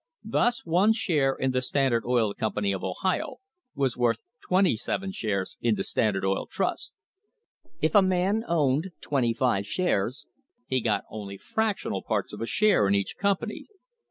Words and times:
Thus 0.25 0.65
one 0.65 0.93
share 0.93 1.35
in 1.35 1.51
the 1.51 1.61
Standard 1.61 2.05
Oil 2.07 2.33
Company 2.33 2.71
of 2.71 2.83
Ohio 2.83 3.35
was 3.75 3.95
worth 3.95 4.17
twenty 4.41 4.75
seven 4.75 5.11
shares 5.11 5.57
in 5.61 5.75
the 5.75 5.83
Standard 5.83 6.25
Oil 6.25 6.47
Trust. 6.47 6.95
If 7.83 7.93
a 7.93 8.01
man 8.01 8.43
owned 8.47 8.93
twenty 8.99 9.31
five 9.35 9.67
shares 9.67 10.25
he 10.65 10.81
got 10.81 11.03
only 11.11 11.37
fractional 11.37 12.01
parts 12.01 12.33
of 12.33 12.41
a 12.41 12.47
share 12.47 12.87
in 12.87 12.95
each 12.95 13.15
company. 13.15 13.67